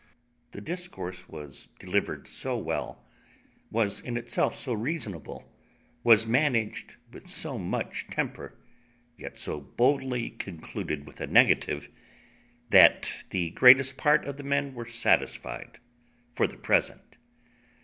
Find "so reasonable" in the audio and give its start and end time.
4.55-5.55